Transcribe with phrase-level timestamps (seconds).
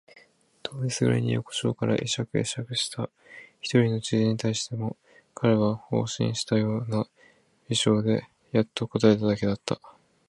[0.63, 3.07] 通りすがりに横町から会釈えしゃくした
[3.59, 4.97] 一人の知人に対しても
[5.35, 7.05] 彼は放心したような
[7.69, 9.79] 微笑でやっと答えただけだった。